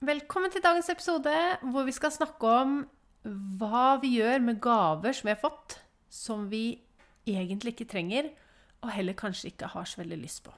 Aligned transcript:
Velkommen 0.00 0.48
til 0.48 0.62
dagens 0.64 0.86
episode, 0.88 1.32
hvor 1.60 1.84
vi 1.84 1.92
skal 1.92 2.08
snakke 2.14 2.48
om 2.48 2.70
hva 3.60 3.98
vi 4.00 4.14
gjør 4.14 4.40
med 4.40 4.56
gaver 4.64 5.12
som 5.12 5.28
vi 5.28 5.34
har 5.34 5.42
fått, 5.42 5.74
som 6.08 6.46
vi 6.48 6.78
egentlig 7.28 7.74
ikke 7.74 7.86
trenger, 7.90 8.30
og 8.80 8.94
heller 8.94 9.18
kanskje 9.18 9.50
ikke 9.50 9.68
har 9.74 9.84
så 9.84 10.00
veldig 10.00 10.18
lyst 10.22 10.40
på. 10.46 10.56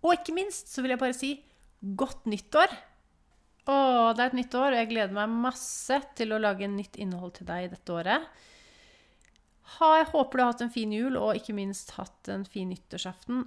Og 0.00 0.16
ikke 0.16 0.38
minst 0.40 0.72
så 0.72 0.80
vil 0.80 0.94
jeg 0.94 1.02
bare 1.04 1.18
si 1.18 1.34
godt 2.00 2.24
nyttår! 2.24 2.72
Å, 3.68 3.76
det 4.16 4.24
er 4.24 4.32
et 4.32 4.40
nytt 4.40 4.56
år, 4.56 4.70
og 4.70 4.80
jeg 4.80 4.92
gleder 4.94 5.20
meg 5.20 5.38
masse 5.44 6.00
til 6.16 6.32
å 6.32 6.40
lage 6.40 6.72
nytt 6.72 6.96
innhold 6.96 7.36
til 7.36 7.52
deg 7.52 7.68
dette 7.76 7.92
året. 8.00 8.28
Jeg 9.76 10.12
håper 10.16 10.40
du 10.40 10.46
har 10.46 10.54
hatt 10.54 10.64
en 10.64 10.76
fin 10.80 11.00
jul, 11.02 11.20
og 11.20 11.36
ikke 11.36 11.60
minst 11.60 11.98
hatt 12.00 12.32
en 12.32 12.48
fin 12.48 12.72
nyttårsaften. 12.72 13.44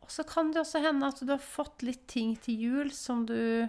Og 0.00 0.12
så 0.16 0.24
kan 0.24 0.48
det 0.48 0.64
også 0.64 0.80
hende 0.80 1.12
at 1.12 1.20
du 1.20 1.36
har 1.36 1.44
fått 1.44 1.84
litt 1.84 2.08
ting 2.08 2.38
til 2.40 2.70
jul 2.70 2.96
som 3.04 3.28
du 3.28 3.68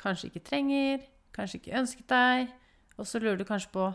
kanskje 0.00 0.30
ikke 0.30 0.44
trenger, 0.48 1.06
kanskje 1.36 1.60
ikke 1.60 1.78
ønsket 1.80 2.08
deg. 2.10 2.52
Og 2.98 3.08
så 3.08 3.20
lurer 3.22 3.40
du 3.40 3.46
kanskje 3.48 3.72
på 3.74 3.88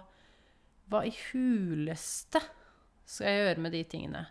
hva 0.90 1.04
i 1.06 1.14
huleste 1.30 2.42
skal 3.10 3.30
jeg 3.30 3.42
gjøre 3.44 3.64
med 3.64 3.74
de 3.74 3.84
tingene? 3.90 4.26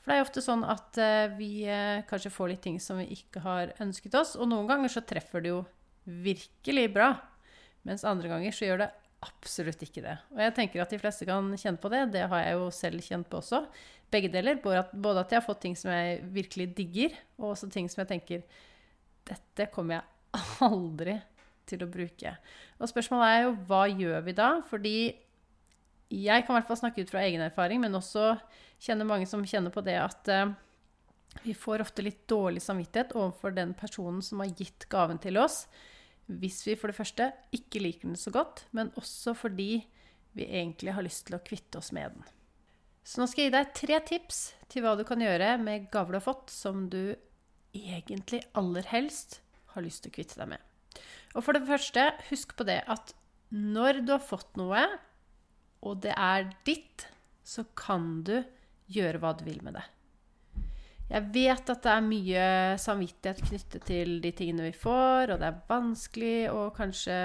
For 0.00 0.10
det 0.10 0.14
er 0.14 0.20
jo 0.22 0.26
ofte 0.28 0.42
sånn 0.44 0.62
at 0.64 1.00
uh, 1.02 1.34
vi 1.36 1.50
uh, 1.68 2.00
kanskje 2.08 2.32
får 2.32 2.54
litt 2.54 2.62
ting 2.64 2.78
som 2.82 3.00
vi 3.02 3.10
ikke 3.18 3.42
har 3.44 3.74
ønsket 3.82 4.16
oss. 4.16 4.32
Og 4.40 4.48
noen 4.48 4.68
ganger 4.70 4.92
så 4.92 5.04
treffer 5.04 5.44
det 5.44 5.52
jo 5.52 5.60
virkelig 6.08 6.86
bra. 6.94 7.12
Mens 7.86 8.06
andre 8.08 8.30
ganger 8.32 8.54
så 8.56 8.66
gjør 8.66 8.84
det 8.84 8.90
absolutt 9.20 9.82
ikke 9.84 10.02
det. 10.04 10.16
Og 10.32 10.40
jeg 10.40 10.54
tenker 10.56 10.82
at 10.82 10.92
de 10.94 11.00
fleste 11.00 11.28
kan 11.28 11.52
kjenne 11.52 11.80
på 11.82 11.90
det. 11.92 12.06
Det 12.14 12.24
har 12.32 12.44
jeg 12.46 12.56
jo 12.56 12.70
selv 12.72 13.04
kjent 13.04 13.28
på 13.28 13.42
også. 13.42 13.60
Begge 14.10 14.32
deler. 14.32 14.56
Både 14.64 14.80
at, 15.20 15.28
jeg 15.28 15.36
har 15.36 15.44
fått 15.44 15.60
ting 15.66 15.76
som 15.76 15.92
jeg 15.92 16.22
virkelig 16.32 16.70
digger, 16.78 17.18
og 17.38 17.52
også 17.52 17.68
ting 17.72 17.90
som 17.92 18.02
jeg 18.04 18.14
tenker 18.16 18.66
Dette 19.28 19.68
kommer 19.70 19.98
jeg 19.98 20.19
aldri 20.66 21.18
til 21.70 21.84
å 21.84 21.90
bruke. 21.90 22.34
Og 22.80 22.90
spørsmålet 22.90 23.34
er 23.34 23.44
jo 23.44 23.52
hva 23.68 23.84
gjør 23.90 24.24
vi 24.26 24.34
da? 24.36 24.50
Fordi 24.66 24.96
jeg 26.10 26.44
kan 26.44 26.54
i 26.54 26.58
hvert 26.58 26.70
fall 26.70 26.80
snakke 26.80 27.04
ut 27.04 27.12
fra 27.12 27.22
egen 27.26 27.44
erfaring, 27.44 27.82
men 27.82 27.94
også 27.94 28.34
kjenner 28.82 29.08
mange 29.08 29.28
som 29.30 29.46
kjenner 29.46 29.72
på 29.74 29.84
det 29.86 29.96
at 30.00 30.30
uh, 30.32 30.50
vi 31.44 31.54
får 31.54 31.84
ofte 31.84 32.02
litt 32.02 32.24
dårlig 32.30 32.62
samvittighet 32.64 33.14
overfor 33.14 33.54
den 33.54 33.76
personen 33.78 34.22
som 34.24 34.42
har 34.42 34.50
gitt 34.58 34.88
gaven 34.90 35.20
til 35.22 35.38
oss, 35.38 35.64
hvis 36.30 36.60
vi 36.66 36.76
for 36.78 36.90
det 36.90 36.98
første 36.98 37.30
ikke 37.54 37.82
liker 37.82 38.10
den 38.10 38.18
så 38.18 38.32
godt, 38.34 38.64
men 38.76 38.92
også 38.98 39.34
fordi 39.38 39.72
vi 40.38 40.46
egentlig 40.46 40.94
har 40.94 41.06
lyst 41.06 41.26
til 41.26 41.38
å 41.38 41.42
kvitte 41.42 41.80
oss 41.80 41.90
med 41.94 42.14
den. 42.14 42.26
Så 43.06 43.18
nå 43.18 43.26
skal 43.30 43.44
jeg 43.44 43.50
gi 43.50 43.56
deg 43.56 43.70
tre 43.74 44.00
tips 44.06 44.40
til 44.70 44.84
hva 44.84 44.94
du 44.98 45.02
kan 45.06 45.22
gjøre 45.22 45.56
med 45.62 45.88
gaver 45.90 46.14
du 46.14 46.20
har 46.20 46.26
fått, 46.26 46.52
som 46.54 46.84
du 46.92 47.16
egentlig 47.74 48.42
aller 48.58 48.86
helst 48.90 49.40
har 49.74 49.84
lyst 49.84 50.04
til 50.04 50.12
å 50.12 50.16
kvitte 50.18 50.40
deg 50.40 50.52
med. 50.52 50.66
Og 51.36 51.44
for 51.46 51.56
det 51.56 51.66
første, 51.68 52.10
husk 52.30 52.56
på 52.58 52.66
det 52.68 52.80
at 52.90 53.14
når 53.54 54.02
du 54.06 54.14
har 54.14 54.22
fått 54.22 54.58
noe, 54.58 54.82
og 55.86 56.02
det 56.04 56.12
er 56.14 56.50
ditt, 56.66 57.06
så 57.46 57.64
kan 57.78 58.20
du 58.26 58.36
gjøre 58.90 59.20
hva 59.22 59.32
du 59.38 59.44
vil 59.46 59.62
med 59.64 59.78
det. 59.78 59.86
Jeg 61.10 61.26
vet 61.34 61.70
at 61.72 61.80
det 61.82 61.90
er 61.90 62.06
mye 62.06 62.42
samvittighet 62.78 63.40
knyttet 63.48 63.86
til 63.88 64.20
de 64.22 64.30
tingene 64.36 64.68
vi 64.68 64.76
får, 64.76 65.32
og 65.32 65.40
det 65.40 65.48
er 65.48 65.64
vanskelig 65.70 66.36
å 66.54 66.68
kanskje 66.74 67.16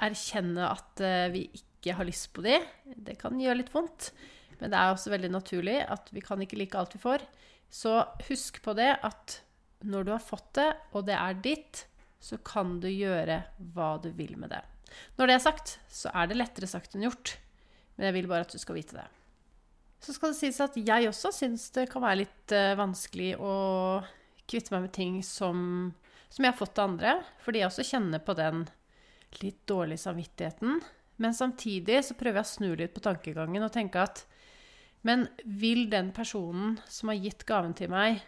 erkjenne 0.00 0.70
at 0.70 1.02
eh, 1.04 1.26
vi 1.34 1.42
ikke 1.58 1.98
har 1.98 2.08
lyst 2.08 2.30
på 2.32 2.44
de. 2.46 2.56
Det 2.96 3.18
kan 3.20 3.36
gjøre 3.36 3.60
litt 3.60 3.74
vondt, 3.74 4.12
men 4.62 4.72
det 4.72 4.80
er 4.80 4.94
også 4.94 5.12
veldig 5.12 5.32
naturlig 5.34 5.76
at 5.84 6.08
vi 6.14 6.24
kan 6.24 6.40
ikke 6.40 6.56
like 6.60 6.80
alt 6.80 6.96
vi 6.96 7.02
får. 7.02 7.26
Så 7.68 7.98
husk 8.30 8.62
på 8.64 8.72
det 8.78 8.94
at 9.04 9.42
når 9.86 10.06
du 10.06 10.10
har 10.14 10.22
fått 10.22 10.50
det, 10.58 10.70
og 10.96 11.06
det 11.06 11.14
er 11.18 11.38
ditt, 11.44 11.84
så 12.18 12.38
kan 12.42 12.78
du 12.82 12.88
gjøre 12.90 13.42
hva 13.74 13.92
du 14.02 14.10
vil 14.16 14.34
med 14.40 14.50
det. 14.54 14.62
Når 15.18 15.28
det 15.28 15.36
er 15.36 15.44
sagt, 15.44 15.76
så 15.92 16.10
er 16.16 16.28
det 16.28 16.38
lettere 16.38 16.68
sagt 16.70 16.96
enn 16.96 17.06
gjort. 17.06 17.36
Men 17.96 18.08
jeg 18.08 18.18
vil 18.18 18.28
bare 18.30 18.46
at 18.46 18.54
du 18.54 18.58
skal 18.60 18.78
vite 18.78 18.98
det. 18.98 19.06
Så 20.02 20.14
skal 20.14 20.32
det 20.32 20.38
sies 20.38 20.60
at 20.62 20.76
jeg 20.78 21.08
også 21.10 21.32
syns 21.34 21.68
det 21.74 21.88
kan 21.90 22.04
være 22.04 22.22
litt 22.22 22.54
uh, 22.54 22.76
vanskelig 22.78 23.32
å 23.42 23.54
kvitte 24.48 24.74
meg 24.74 24.86
med 24.86 24.94
ting 24.94 25.18
som, 25.26 25.58
som 26.30 26.44
jeg 26.44 26.54
har 26.54 26.58
fått 26.58 26.78
av 26.78 26.92
andre. 26.92 27.16
Fordi 27.42 27.62
jeg 27.62 27.70
også 27.70 27.86
kjenner 27.90 28.22
på 28.22 28.36
den 28.38 28.64
litt 29.42 29.60
dårlige 29.68 30.04
samvittigheten. 30.06 30.80
Men 31.18 31.34
samtidig 31.34 32.00
så 32.06 32.16
prøver 32.18 32.40
jeg 32.40 32.46
å 32.46 32.54
snu 32.54 32.68
litt 32.78 32.94
på 32.94 33.02
tankegangen 33.04 33.66
og 33.66 33.74
tenke 33.74 34.02
at 34.06 34.24
Men 35.06 35.28
vil 35.44 35.86
den 35.90 36.08
personen 36.10 36.78
som 36.90 37.10
har 37.10 37.18
gitt 37.22 37.44
gaven 37.46 37.74
til 37.78 37.90
meg, 37.92 38.18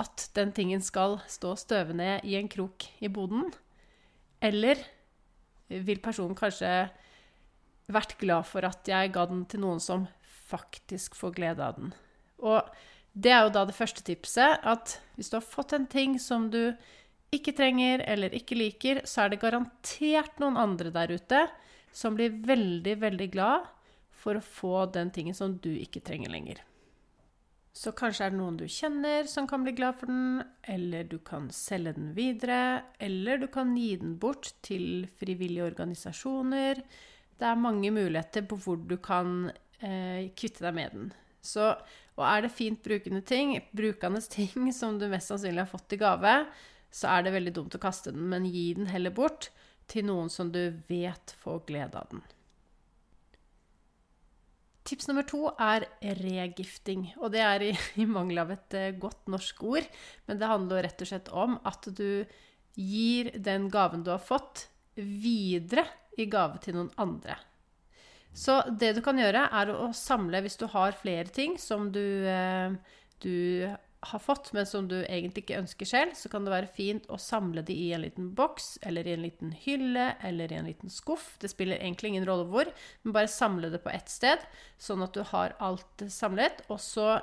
at 0.00 0.28
den 0.36 0.52
tingen 0.56 0.82
skal 0.84 1.18
stå 1.30 1.54
støvende 1.60 2.20
i 2.24 2.36
en 2.38 2.48
krok 2.50 2.86
i 3.02 3.10
boden? 3.12 3.50
Eller 4.42 4.80
vil 5.68 6.00
personen 6.02 6.36
kanskje 6.38 6.70
vært 7.92 8.16
glad 8.20 8.46
for 8.48 8.64
at 8.66 8.88
jeg 8.88 9.12
ga 9.14 9.26
den 9.28 9.44
til 9.50 9.62
noen 9.64 9.82
som 9.82 10.06
faktisk 10.48 11.16
får 11.18 11.36
glede 11.36 11.66
av 11.66 11.78
den? 11.78 11.92
Og 12.42 12.72
det 13.12 13.32
er 13.34 13.44
jo 13.44 13.52
da 13.54 13.66
det 13.68 13.76
første 13.76 14.04
tipset, 14.06 14.58
at 14.64 14.96
hvis 15.16 15.30
du 15.30 15.36
har 15.38 15.46
fått 15.46 15.74
en 15.76 15.86
ting 15.86 16.16
som 16.20 16.48
du 16.52 16.72
ikke 17.32 17.54
trenger 17.56 18.02
eller 18.08 18.34
ikke 18.36 18.56
liker, 18.58 19.02
så 19.08 19.24
er 19.24 19.32
det 19.32 19.42
garantert 19.44 20.40
noen 20.40 20.58
andre 20.60 20.92
der 20.92 21.14
ute 21.14 21.46
som 21.92 22.16
blir 22.16 22.34
veldig, 22.44 22.96
veldig 23.00 23.28
glad 23.32 23.68
for 24.22 24.38
å 24.38 24.44
få 24.44 24.86
den 24.92 25.12
tingen 25.12 25.36
som 25.36 25.56
du 25.60 25.70
ikke 25.74 26.02
trenger 26.04 26.32
lenger. 26.32 26.60
Så 27.72 27.94
kanskje 27.96 28.26
er 28.26 28.34
det 28.34 28.36
noen 28.36 28.58
du 28.60 28.66
kjenner 28.68 29.24
som 29.30 29.46
kan 29.48 29.62
bli 29.64 29.72
glad 29.72 29.96
for 29.96 30.10
den, 30.12 30.42
eller 30.68 31.06
du 31.08 31.16
kan 31.24 31.48
selge 31.56 31.94
den 31.96 32.10
videre, 32.16 32.82
eller 33.00 33.40
du 33.40 33.46
kan 33.52 33.72
gi 33.78 33.94
den 34.02 34.18
bort 34.20 34.50
til 34.64 35.06
frivillige 35.16 35.70
organisasjoner. 35.70 36.82
Det 37.40 37.48
er 37.48 37.62
mange 37.62 37.88
muligheter 37.94 38.44
på 38.48 38.58
hvor 38.60 38.76
du 38.76 38.98
kan 39.00 39.48
eh, 39.80 40.28
kvitte 40.36 40.66
deg 40.66 40.76
med 40.76 40.92
den. 40.98 41.08
Så, 41.42 41.72
og 42.18 42.26
er 42.28 42.44
det 42.44 42.52
fint 42.54 42.84
brukende 42.84 43.24
ting, 43.24 43.56
brukende 43.72 44.20
ting 44.20 44.68
som 44.80 45.00
du 45.00 45.08
mest 45.08 45.32
sannsynlig 45.32 45.64
har 45.64 45.72
fått 45.72 45.96
i 45.96 46.02
gave, 46.04 46.36
så 46.92 47.08
er 47.08 47.24
det 47.24 47.34
veldig 47.38 47.56
dumt 47.56 47.78
å 47.78 47.82
kaste 47.82 48.12
den, 48.12 48.28
men 48.28 48.46
gi 48.52 48.68
den 48.76 48.92
heller 48.92 49.16
bort 49.16 49.48
til 49.88 50.04
noen 50.06 50.28
som 50.30 50.52
du 50.52 50.60
vet 50.92 51.32
får 51.40 51.64
glede 51.72 51.96
av 51.96 52.12
den. 52.12 52.20
Tips 54.82 55.06
nummer 55.08 55.26
to 55.26 55.46
er 55.62 55.86
regifting. 56.22 57.06
Og 57.22 57.32
det 57.34 57.42
er 57.44 57.68
i, 57.68 57.72
i 58.02 58.08
mangel 58.08 58.42
av 58.42 58.52
et 58.54 58.78
uh, 58.78 58.88
godt 59.02 59.30
norsk 59.32 59.62
ord. 59.68 59.86
Men 60.26 60.40
det 60.40 60.50
handler 60.50 60.86
rett 60.88 61.04
og 61.04 61.12
slett 61.12 61.30
om 61.32 61.58
at 61.68 61.88
du 61.92 62.24
gir 62.78 63.30
den 63.36 63.68
gaven 63.72 64.04
du 64.04 64.12
har 64.14 64.22
fått, 64.22 64.68
videre 64.96 65.86
i 66.20 66.26
gave 66.28 66.60
til 66.60 66.76
noen 66.76 66.90
andre. 67.00 67.38
Så 68.32 68.58
det 68.80 68.94
du 68.96 69.02
kan 69.04 69.18
gjøre, 69.20 69.44
er 69.52 69.72
å 69.72 69.90
samle 69.96 70.40
hvis 70.44 70.58
du 70.60 70.66
har 70.72 70.96
flere 70.96 71.28
ting 71.32 71.58
som 71.60 71.90
du, 71.92 72.24
eh, 72.28 72.72
du 73.20 73.68
har 74.02 74.18
fått, 74.18 74.50
men 74.52 74.66
som 74.66 74.88
du 74.90 74.96
egentlig 75.02 75.44
ikke 75.44 75.60
ønsker 75.60 75.86
selv, 75.86 76.14
så 76.18 76.30
kan 76.30 76.42
det 76.42 76.52
være 76.52 76.70
fint 76.74 77.04
å 77.12 77.18
samle 77.22 77.62
de 77.66 77.74
i 77.84 77.92
en 77.94 78.02
liten 78.02 78.32
boks, 78.34 78.74
eller 78.88 79.06
i 79.06 79.14
en 79.14 79.22
liten 79.22 79.52
hylle, 79.64 80.08
eller 80.26 80.50
i 80.50 80.58
en 80.58 80.66
liten 80.66 80.90
skuff. 80.90 81.36
Det 81.42 81.52
spiller 81.52 81.78
egentlig 81.78 82.10
ingen 82.10 82.26
rolle 82.26 82.48
hvor, 82.50 82.70
men 83.04 83.14
bare 83.14 83.30
samle 83.30 83.70
det 83.70 83.82
på 83.84 83.92
ett 83.94 84.10
sted, 84.10 84.42
sånn 84.82 85.04
at 85.06 85.14
du 85.14 85.22
har 85.30 85.54
alt 85.62 86.06
samlet. 86.10 86.64
Og 86.66 86.82
så, 86.82 87.20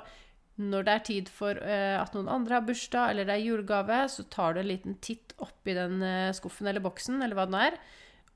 når 0.56 0.88
det 0.88 0.94
er 0.94 1.04
tid 1.10 1.32
for 1.32 1.60
uh, 1.60 2.00
at 2.00 2.16
noen 2.16 2.32
andre 2.32 2.56
har 2.58 2.64
bursdag, 2.70 3.12
eller 3.12 3.28
det 3.28 3.36
er 3.36 3.44
julegave, 3.44 4.00
så 4.16 4.24
tar 4.32 4.56
du 4.56 4.62
en 4.62 4.70
liten 4.72 4.96
titt 5.04 5.36
oppi 5.44 5.76
den 5.76 6.00
uh, 6.00 6.32
skuffen 6.36 6.70
eller 6.70 6.84
boksen, 6.84 7.20
eller 7.20 7.36
hva 7.36 7.48
den 7.50 7.60
er, 7.60 7.76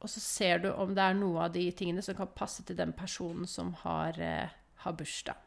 og 0.05 0.13
så 0.13 0.21
ser 0.21 0.61
du 0.61 0.69
om 0.75 0.93
det 0.93 1.01
er 1.01 1.17
noe 1.17 1.47
av 1.47 1.57
de 1.57 1.65
tingene 1.73 2.05
som 2.05 2.17
kan 2.19 2.29
passe 2.37 2.61
til 2.69 2.77
den 2.77 2.93
personen 2.93 3.49
som 3.49 3.73
har, 3.87 4.21
uh, 4.21 4.53
har 4.85 5.01
bursdag. 5.01 5.41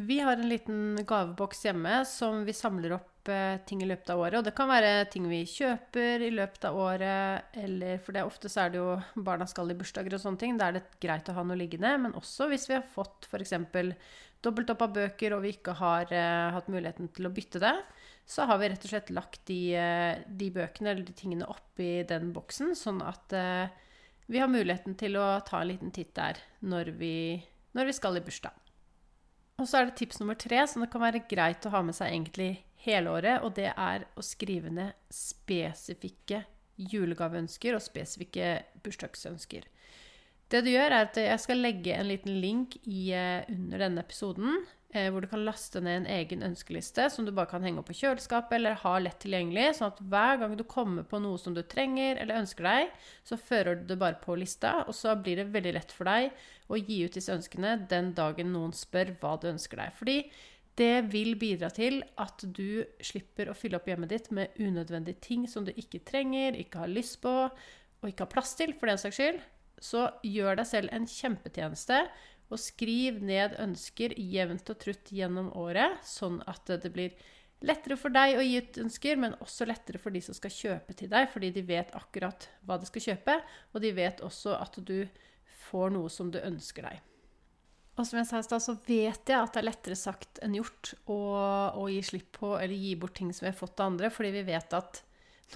Vi 0.00 0.20
har 0.20 0.36
en 0.36 0.48
liten 0.48 0.98
gaveboks 1.06 1.64
hjemme 1.66 2.04
som 2.06 2.44
vi 2.46 2.52
samler 2.54 2.92
opp 2.94 3.28
eh, 3.34 3.56
ting 3.66 3.80
i 3.82 3.86
løpet 3.88 4.12
av 4.14 4.20
året. 4.22 4.36
Og 4.38 4.44
det 4.46 4.52
kan 4.54 4.70
være 4.70 5.08
ting 5.10 5.24
vi 5.26 5.40
kjøper 5.42 6.22
i 6.22 6.28
løpet 6.30 6.68
av 6.68 6.78
året, 6.78 7.48
eller 7.58 7.98
For 8.04 8.14
det 8.14 8.22
ofte 8.22 8.46
så 8.52 8.62
er 8.62 8.70
det 8.70 8.78
jo 8.78 8.92
barna 9.26 9.48
skal 9.50 9.72
i 9.72 9.76
bursdager 9.80 10.14
og 10.14 10.22
sånne 10.22 10.38
ting. 10.38 10.54
Da 10.54 10.68
er 10.68 10.78
det 10.78 10.84
greit 11.02 11.26
å 11.26 11.34
ha 11.34 11.42
noe 11.42 11.58
liggende. 11.58 11.90
Men 12.04 12.14
også 12.20 12.46
hvis 12.52 12.68
vi 12.70 12.76
har 12.76 12.86
fått 12.92 13.26
f.eks. 13.26 13.56
dobbelt 14.46 14.70
opp 14.70 14.86
av 14.86 14.94
bøker, 15.00 15.34
og 15.34 15.42
vi 15.42 15.56
ikke 15.56 15.74
har 15.80 16.14
eh, 16.14 16.46
hatt 16.54 16.70
muligheten 16.70 17.10
til 17.18 17.26
å 17.26 17.34
bytte 17.34 17.64
det, 17.66 17.74
så 18.28 18.46
har 18.46 18.62
vi 18.62 18.70
rett 18.70 18.86
og 18.86 18.94
slett 18.94 19.12
lagt 19.18 19.42
de, 19.50 19.60
eh, 19.82 20.22
de 20.30 20.52
bøkene 20.54 20.94
eller 20.94 21.10
de 21.10 21.18
tingene 21.24 21.50
oppi 21.50 22.04
den 22.06 22.30
boksen, 22.38 22.70
sånn 22.78 23.02
at 23.02 23.34
eh, 23.34 23.66
vi 24.30 24.38
har 24.38 24.54
muligheten 24.54 24.94
til 25.00 25.18
å 25.18 25.40
ta 25.42 25.58
en 25.64 25.72
liten 25.74 25.90
titt 25.90 26.14
der 26.14 26.38
når 26.62 26.94
vi, 27.02 27.14
når 27.74 27.90
vi 27.90 27.98
skal 27.98 28.22
i 28.22 28.22
bursdag. 28.22 28.67
Og 29.58 29.66
så 29.66 29.80
er 29.80 29.88
det 29.88 29.96
tips 29.98 30.20
nummer 30.20 30.38
tre, 30.38 30.60
som 30.70 30.84
det 30.84 30.90
kan 30.92 31.02
være 31.02 31.24
greit 31.30 31.66
å 31.66 31.72
ha 31.74 31.82
med 31.82 31.96
seg 31.96 32.12
egentlig 32.12 32.50
hele 32.84 33.10
året, 33.10 33.42
og 33.42 33.56
det 33.56 33.72
er 33.72 34.06
å 34.14 34.22
skrive 34.22 34.70
ned 34.70 34.94
spesifikke 35.10 36.44
julegaveønsker 36.78 37.74
og 37.74 37.82
spesifikke 37.82 38.52
bursdagsønsker. 38.84 39.66
Det 40.48 40.60
du 40.64 40.70
gjør, 40.70 40.94
er 40.94 41.08
at 41.08 41.18
jeg 41.20 41.42
skal 41.42 41.60
legge 41.60 41.96
en 41.96 42.08
liten 42.08 42.38
link 42.40 42.78
i, 42.84 43.10
eh, 43.12 43.42
under 43.50 43.82
denne 43.82 44.04
episoden 44.06 44.62
hvor 44.88 45.20
du 45.20 45.28
kan 45.28 45.42
laste 45.44 45.82
ned 45.84 45.98
en 45.98 46.06
egen 46.08 46.42
ønskeliste 46.46 47.10
som 47.12 47.26
du 47.26 47.32
bare 47.36 47.50
kan 47.50 47.64
henge 47.64 47.82
opp 47.82 47.90
på 47.90 47.96
kjøleskapet 47.98 48.54
eller 48.56 48.78
ha 48.80 48.94
lett 49.04 49.18
tilgjengelig, 49.20 49.74
sånn 49.76 49.90
at 49.92 49.98
hver 50.00 50.38
gang 50.40 50.54
du 50.56 50.62
kommer 50.64 51.04
på 51.04 51.20
noe 51.20 51.36
som 51.40 51.52
du 51.52 51.60
trenger 51.60 52.16
eller 52.22 52.40
ønsker 52.40 52.64
deg, 52.64 52.94
så 53.20 53.36
fører 53.36 53.76
du 53.76 53.84
det 53.90 53.98
bare 54.00 54.16
på 54.22 54.38
lista, 54.40 54.86
og 54.88 54.96
så 54.96 55.12
blir 55.20 55.42
det 55.42 55.50
veldig 55.52 55.74
lett 55.76 55.92
for 55.92 56.08
deg 56.08 56.30
å 56.72 56.80
gi 56.80 57.02
ut 57.04 57.18
disse 57.18 57.34
ønskene 57.36 57.74
den 57.90 58.14
dagen 58.16 58.48
noen 58.54 58.72
spør 58.76 59.12
hva 59.20 59.34
du 59.36 59.50
ønsker 59.52 59.82
deg. 59.82 59.92
Fordi 59.98 60.16
det 60.78 61.10
vil 61.12 61.34
bidra 61.36 61.68
til 61.74 62.00
at 62.22 62.44
du 62.54 62.86
slipper 63.02 63.50
å 63.50 63.56
fylle 63.58 63.80
opp 63.80 63.88
hjemmet 63.90 64.12
ditt 64.14 64.32
med 64.32 64.56
unødvendige 64.56 65.20
ting 65.20 65.44
som 65.50 65.66
du 65.66 65.72
ikke 65.74 66.00
trenger, 66.06 66.56
ikke 66.56 66.86
har 66.86 66.92
lyst 66.92 67.20
på 67.24 67.34
og 67.48 68.08
ikke 68.08 68.24
har 68.24 68.32
plass 68.32 68.54
til, 68.56 68.72
for 68.78 68.88
den 68.88 69.00
saks 69.00 69.18
skyld. 69.18 69.40
Så 69.82 70.08
gjør 70.26 70.58
deg 70.58 70.66
selv 70.70 70.94
en 70.94 71.06
kjempetjeneste 71.10 72.02
og 72.48 72.60
skriv 72.60 73.18
ned 73.24 73.56
ønsker 73.60 74.14
jevnt 74.16 74.70
og 74.72 74.78
trutt 74.80 75.10
gjennom 75.12 75.50
året, 75.58 75.98
sånn 76.06 76.40
at 76.48 76.70
det 76.82 76.92
blir 76.94 77.16
lettere 77.64 77.98
for 77.98 78.14
deg 78.14 78.38
å 78.38 78.44
gi 78.44 78.60
ut 78.62 78.78
ønsker, 78.84 79.18
men 79.20 79.36
også 79.42 79.66
lettere 79.68 80.00
for 80.00 80.14
de 80.14 80.22
som 80.24 80.36
skal 80.36 80.54
kjøpe 80.54 80.96
til 80.96 81.10
deg, 81.12 81.28
fordi 81.32 81.50
de 81.56 81.64
vet 81.66 81.92
akkurat 81.98 82.48
hva 82.66 82.78
de 82.78 82.88
skal 82.88 83.04
kjøpe, 83.10 83.36
og 83.74 83.84
de 83.84 83.92
vet 83.96 84.22
også 84.24 84.54
at 84.58 84.78
du 84.78 85.02
får 85.68 85.94
noe 85.96 86.12
som 86.12 86.30
du 86.32 86.38
ønsker 86.40 86.86
deg. 86.88 87.02
Og 87.98 88.06
som 88.06 88.20
jeg 88.20 88.28
sa 88.28 88.38
i 88.38 88.46
stad, 88.46 88.62
så 88.62 88.76
vet 88.86 89.26
jeg 89.26 89.34
at 89.34 89.56
det 89.56 89.58
er 89.60 89.66
lettere 89.66 89.98
sagt 89.98 90.38
enn 90.44 90.54
gjort 90.54 90.92
å, 91.10 91.18
å, 91.74 91.88
gi 91.90 91.98
slipp 92.06 92.30
på 92.38 92.52
eller 92.54 92.78
gi 92.78 92.94
bort 93.00 93.16
ting 93.18 93.32
som 93.34 93.48
vi 93.48 93.50
har 93.50 93.58
fått 93.58 93.82
av 93.82 93.90
andre, 93.90 94.10
fordi 94.14 94.30
vi 94.36 94.44
vet 94.46 94.76
at 94.78 95.02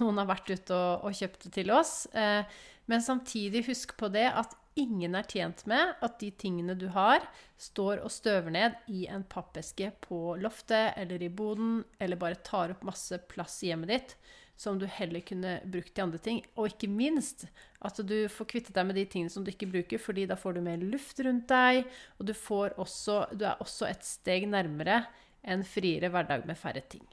noen 0.01 0.19
har 0.19 0.27
vært 0.27 0.51
ute 0.51 0.75
og, 0.75 1.07
og 1.07 1.15
kjøpt 1.15 1.47
det 1.47 1.53
til 1.55 1.71
oss. 1.71 1.93
Eh, 2.11 2.43
men 2.91 3.05
samtidig 3.05 3.63
husk 3.69 3.95
på 3.95 4.09
det 4.11 4.25
at 4.27 4.57
ingen 4.79 5.15
er 5.15 5.27
tjent 5.29 5.65
med 5.69 5.95
at 6.03 6.19
de 6.21 6.29
tingene 6.31 6.75
du 6.77 6.87
har, 6.95 7.25
står 7.57 8.01
og 8.03 8.11
støver 8.13 8.53
ned 8.53 8.77
i 8.91 9.05
en 9.11 9.23
pappeske 9.23 9.91
på 10.03 10.35
loftet 10.41 10.97
eller 10.99 11.23
i 11.23 11.29
boden, 11.29 11.83
eller 11.99 12.19
bare 12.19 12.41
tar 12.45 12.73
opp 12.73 12.85
masse 12.87 13.19
plass 13.31 13.61
i 13.63 13.71
hjemmet 13.71 13.93
ditt 13.93 14.15
som 14.55 14.77
du 14.79 14.85
heller 14.85 15.23
kunne 15.25 15.57
brukt 15.65 15.93
til 15.95 16.05
andre 16.05 16.19
ting. 16.21 16.41
Og 16.55 16.71
ikke 16.71 16.89
minst 16.91 17.47
at 17.83 17.99
du 18.05 18.15
får 18.31 18.49
kvittet 18.51 18.75
deg 18.77 18.87
med 18.87 18.97
de 18.99 19.05
tingene 19.09 19.33
som 19.33 19.43
du 19.43 19.51
ikke 19.51 19.71
bruker, 19.71 20.01
fordi 20.01 20.27
da 20.29 20.37
får 20.39 20.57
du 20.57 20.63
mer 20.65 20.81
luft 20.81 21.19
rundt 21.25 21.49
deg, 21.51 21.83
og 22.19 22.29
du, 22.29 22.33
også, 22.33 23.17
du 23.33 23.47
er 23.49 23.61
også 23.63 23.89
et 23.89 24.05
steg 24.07 24.47
nærmere 24.51 25.03
en 25.43 25.65
friere 25.67 26.11
hverdag 26.13 26.45
med 26.47 26.59
færre 26.59 26.83
ting. 26.87 27.03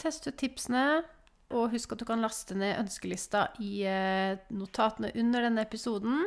Test 0.00 0.28
ut 0.30 0.38
tipsene. 0.40 1.02
Og 1.56 1.72
husk 1.74 1.92
at 1.94 2.02
du 2.02 2.06
kan 2.08 2.22
laste 2.22 2.54
ned 2.58 2.78
ønskelista 2.78 3.48
i 3.64 3.82
eh, 3.88 4.38
notatene 4.54 5.12
under 5.18 5.48
denne 5.48 5.64
episoden. 5.66 6.24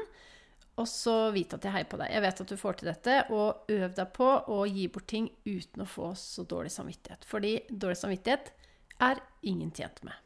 Og 0.81 0.90
så 0.90 1.30
vite 1.36 1.60
at 1.60 1.68
jeg 1.68 1.75
heier 1.75 1.90
på 1.90 2.00
deg. 2.02 2.10
Jeg 2.16 2.25
vet 2.25 2.44
at 2.44 2.52
du 2.52 2.58
får 2.58 2.80
til 2.80 2.90
dette. 2.90 3.20
Og 3.36 3.72
øv 3.72 3.94
deg 3.94 4.12
på 4.18 4.30
å 4.56 4.64
gi 4.66 4.90
bort 4.92 5.08
ting 5.12 5.30
uten 5.46 5.86
å 5.86 5.90
få 5.90 6.12
så 6.18 6.46
dårlig 6.50 6.74
samvittighet. 6.74 7.28
Fordi 7.30 7.56
dårlig 7.70 8.02
samvittighet 8.02 8.54
er 9.04 9.22
ingen 9.46 9.72
tjent 9.75 10.02
med. 10.08 10.18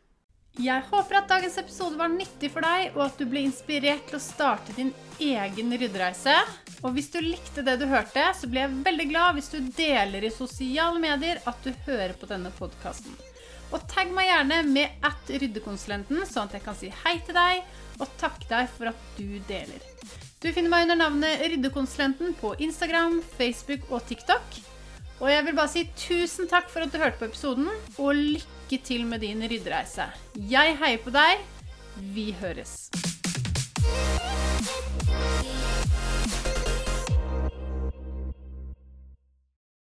Jeg 0.58 0.88
håper 0.90 1.20
at 1.20 1.28
dagens 1.30 1.60
episode 1.62 2.00
var 2.00 2.10
nyttig 2.10 2.50
for 2.50 2.66
deg, 2.66 2.96
og 2.96 3.04
at 3.06 3.20
du 3.20 3.28
ble 3.30 3.44
inspirert 3.46 4.08
til 4.10 4.18
å 4.18 4.24
starte 4.24 4.74
din 4.74 4.90
egen 5.22 5.76
ryddereise. 5.78 6.34
Og 6.82 6.96
hvis 6.96 7.12
du 7.14 7.20
likte 7.22 7.62
det 7.66 7.76
du 7.78 7.86
hørte, 7.92 8.24
så 8.34 8.50
blir 8.50 8.64
jeg 8.66 8.80
veldig 8.88 9.08
glad 9.12 9.38
hvis 9.38 9.52
du 9.54 9.60
deler 9.78 10.26
i 10.26 10.34
sosiale 10.34 10.98
medier 11.04 11.44
at 11.46 11.62
du 11.62 11.70
hører 11.86 12.16
på 12.18 12.30
denne 12.32 12.50
podkasten. 12.58 13.14
Og 13.74 13.84
tagg 13.92 14.14
meg 14.16 14.30
gjerne 14.30 14.62
med 14.70 15.08
at 15.08 15.34
ryddekonsulenten, 15.34 16.24
sånn 16.30 16.48
at 16.48 16.58
jeg 16.58 16.66
kan 16.66 16.78
si 16.80 16.92
hei 17.04 17.18
til 17.28 17.36
deg 17.36 17.64
og 18.00 18.08
takke 18.22 18.48
deg 18.50 18.70
for 18.78 18.92
at 18.92 19.06
du 19.18 19.40
deler. 19.50 19.84
Du 20.38 20.52
finner 20.54 20.70
meg 20.70 20.86
under 20.86 21.00
navnet 21.00 21.42
Ryddekonsulenten 21.50 22.36
på 22.38 22.54
Instagram, 22.62 23.24
Facebook 23.40 23.90
og 23.90 24.06
TikTok. 24.06 24.60
Og 25.18 25.32
jeg 25.32 25.46
vil 25.48 25.58
bare 25.58 25.72
si 25.72 25.82
tusen 25.98 26.46
takk 26.52 26.70
for 26.70 26.86
at 26.86 26.94
du 26.94 27.00
hørte 27.02 27.18
på 27.18 27.26
episoden, 27.32 27.72
og 27.98 28.14
lykke 28.14 28.80
til 28.86 29.08
med 29.10 29.26
din 29.26 29.42
ryddereise. 29.42 30.12
Jeg 30.38 30.78
heier 30.78 31.02
på 31.02 31.14
deg. 31.16 31.42
Vi 32.14 32.30
høres. 32.38 32.78